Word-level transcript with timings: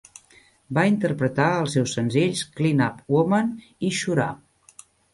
Va 0.77 0.85
interpretar 0.91 1.51
els 1.59 1.77
seus 1.79 1.95
senzills 1.99 2.43
"Clean 2.57 2.83
Up 2.89 3.15
Woman" 3.19 3.55
i 3.91 3.97
"Shoorah! 4.03 4.31